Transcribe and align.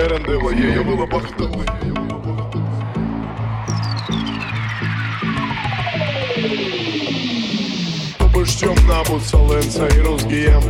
Карандела, 0.00 0.50
я 0.52 0.76
я 0.76 0.82
была 0.82 1.04
бахтала. 1.04 1.62
Пыштем 8.32 8.74
на 8.88 9.04
бусаленца 9.04 9.86
и 9.88 10.00
русгием. 10.00 10.62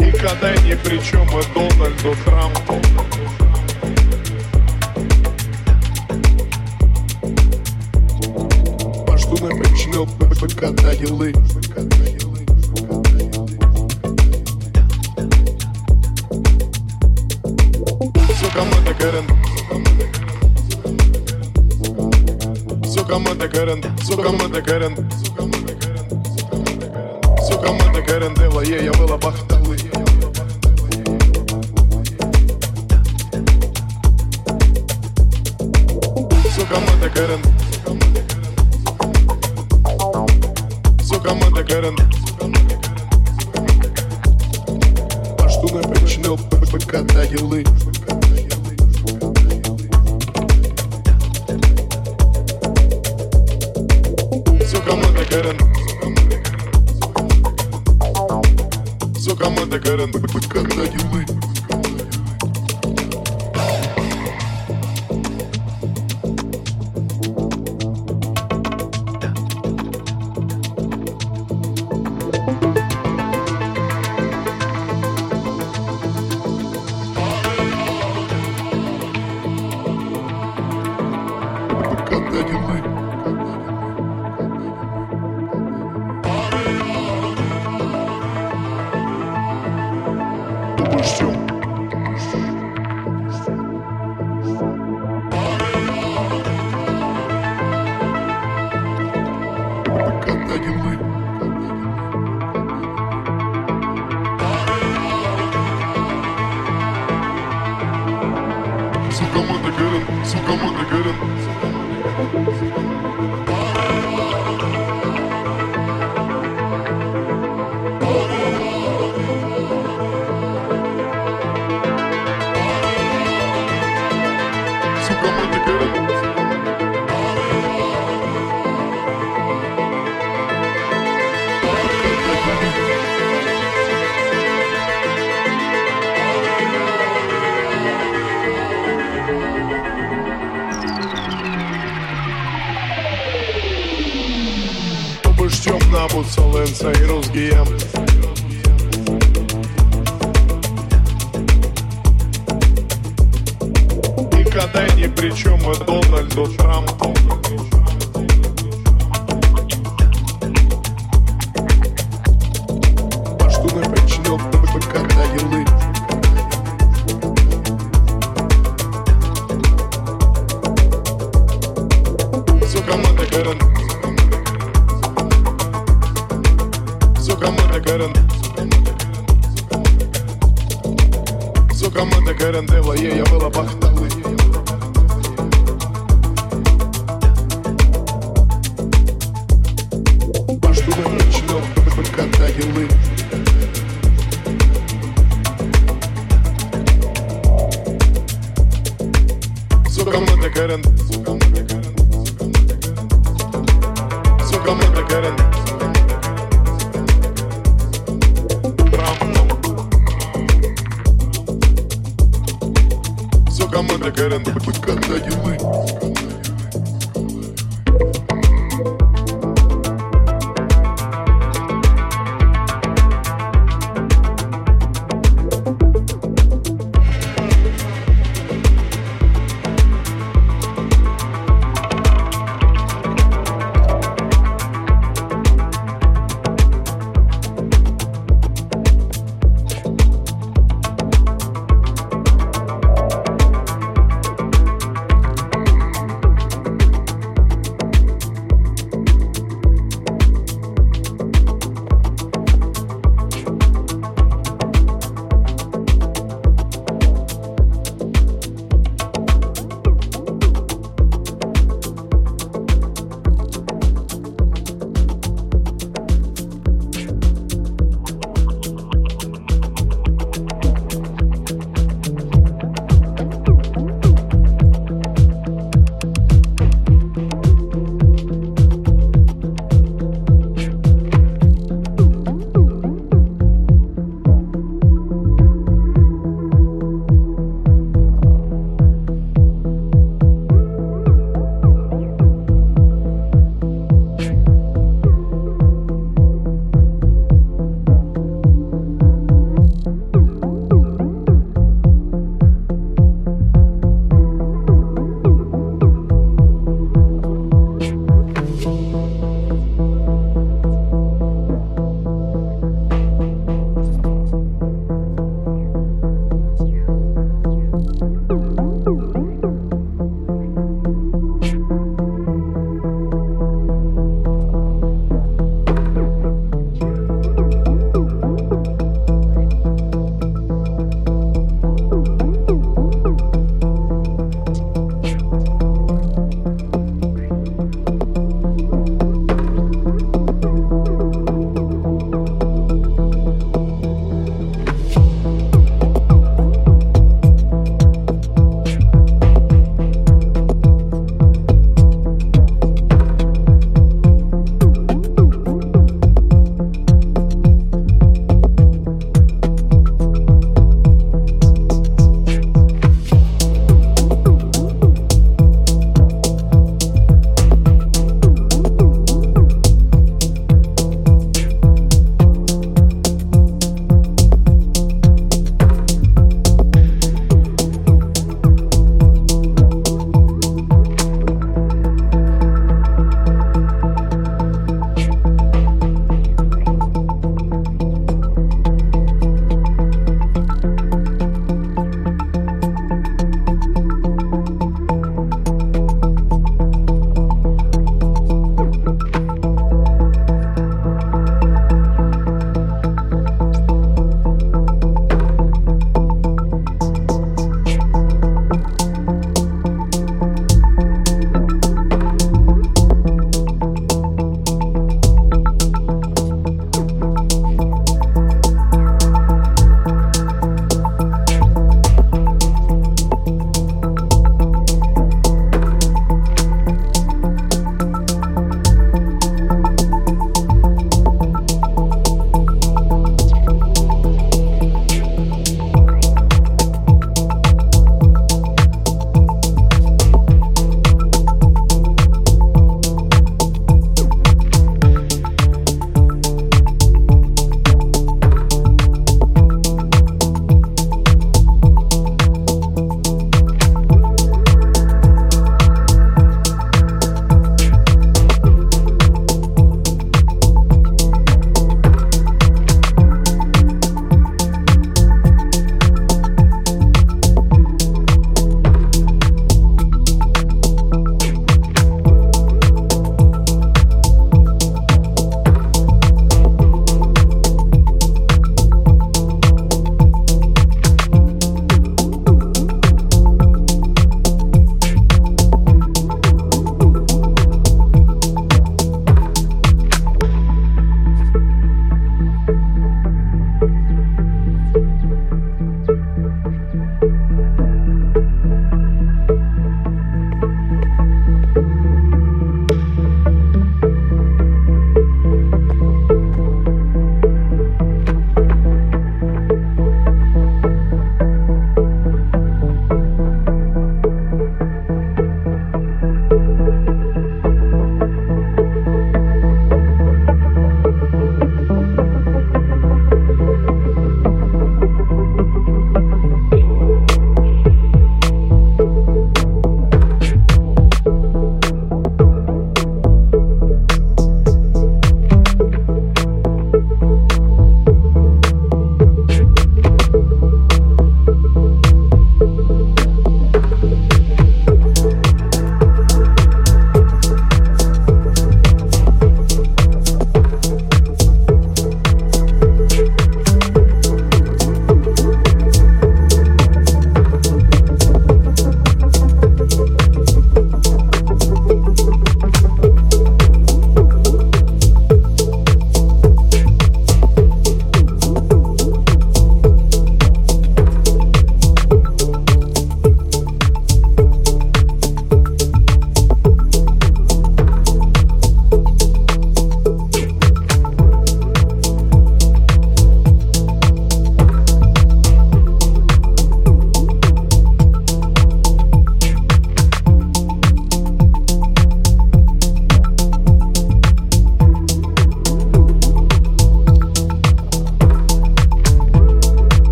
И 0.00 0.12
когда 0.12 0.56
ни 0.62 0.72
при 0.72 0.98
чем 1.04 1.28
и 1.28 1.42
Дональду 1.52 2.16
Трампу. 2.24 2.80
Паштуны 9.06 9.60
причинил 9.60 10.06
ПК 10.06 10.70
Данилы. 10.82 11.34
come 24.22 24.44
on 24.44 24.52
the 24.52 24.62
karın 24.62 25.11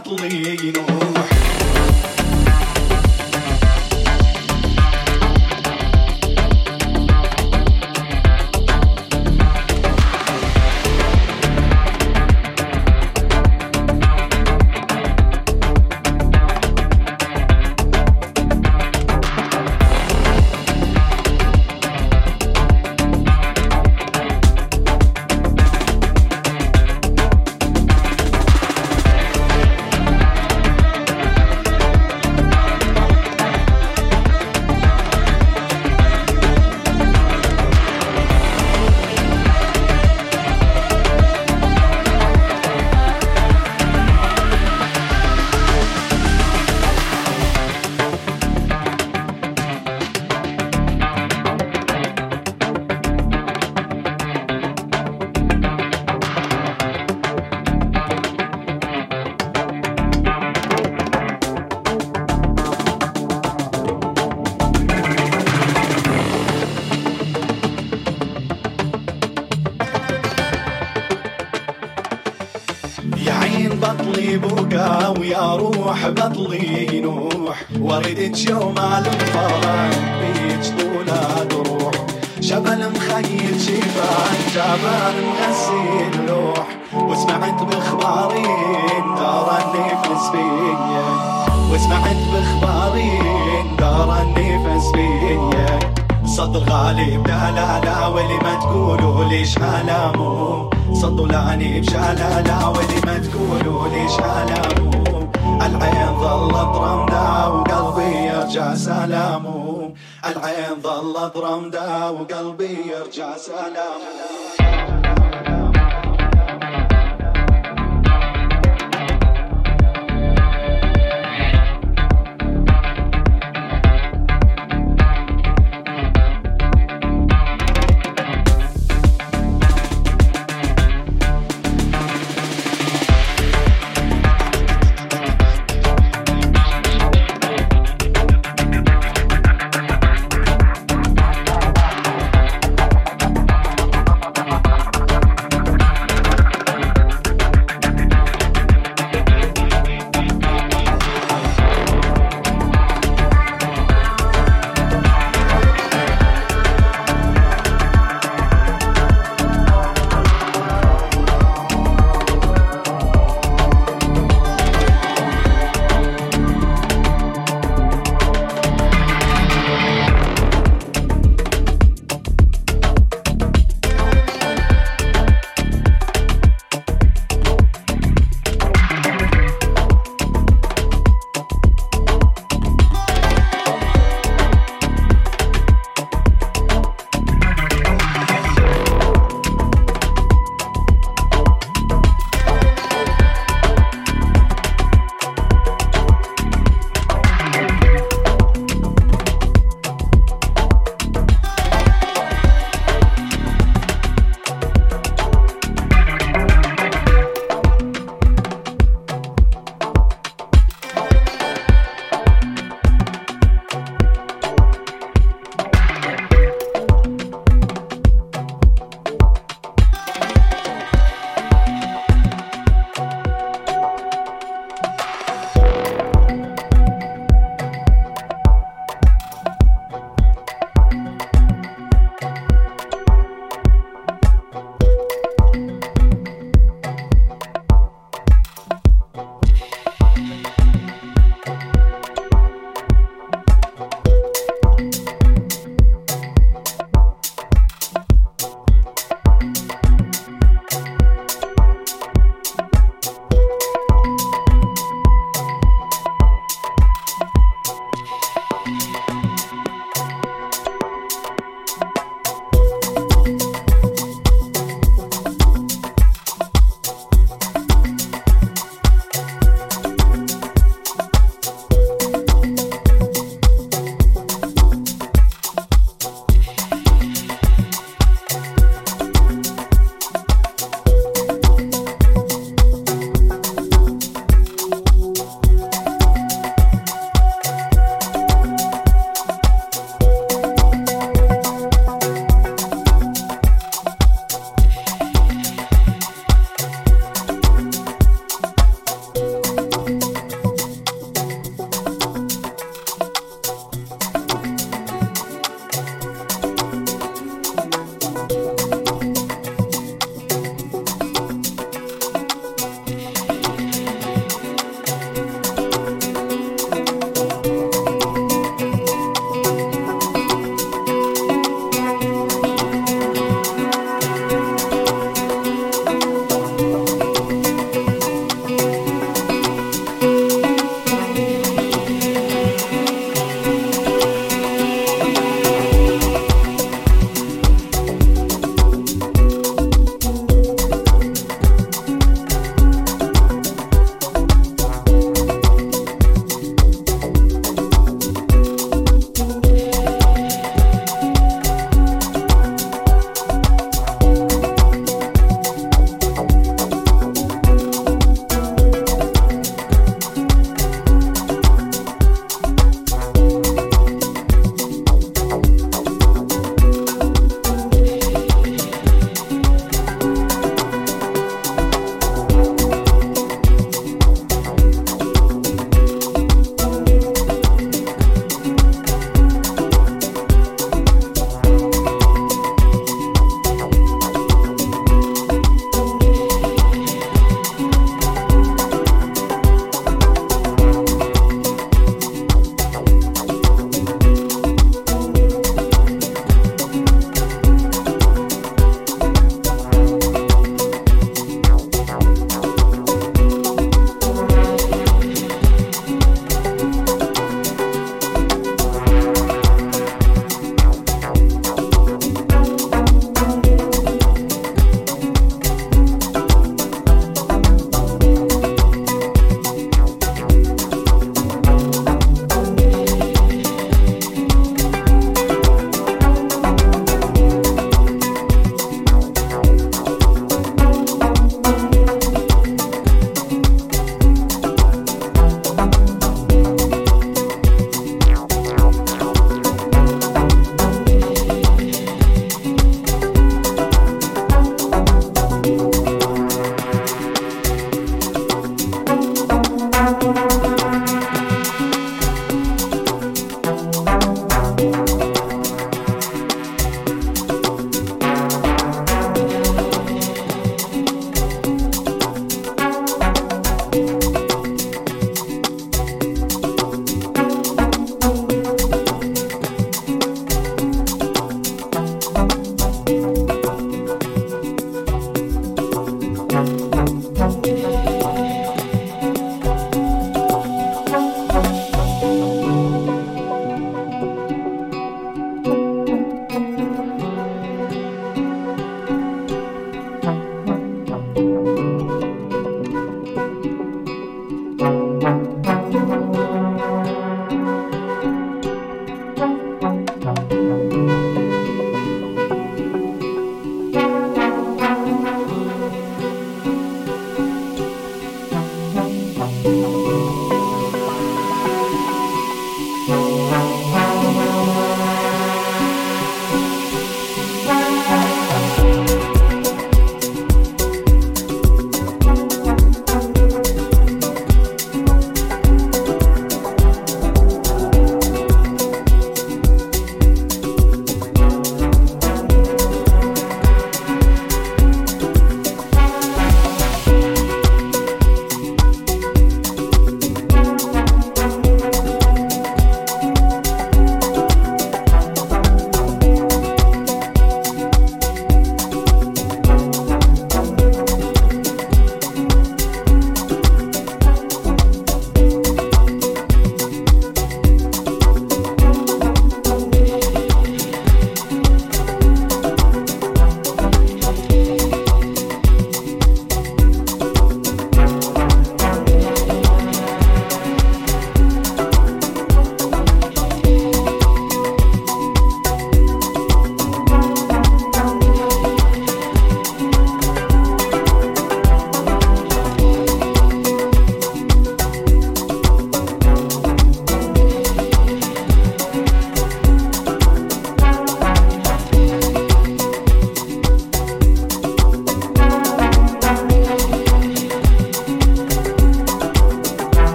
bubbly. 0.00 0.41